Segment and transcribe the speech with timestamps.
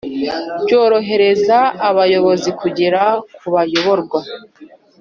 [0.63, 1.57] byorohereza
[1.89, 3.01] abayobozi kugera
[3.37, 4.19] ku bayoborwa